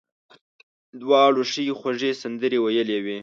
[1.01, 3.17] دواړو ښې خوږې سندرې ویلې وې.